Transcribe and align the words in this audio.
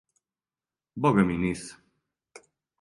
Бога 1.05 1.27
ми 1.29 1.37
нисам. 1.45 2.45